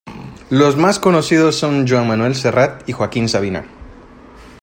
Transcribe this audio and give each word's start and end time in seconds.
Los 0.49 0.77
más 0.77 0.97
conocidos 0.97 1.55
son 1.59 1.87
Joan 1.87 2.07
Manuel 2.07 2.33
Serrat 2.33 2.89
y 2.89 2.91
Joaquín 2.91 3.29
Sabina. 3.29 3.67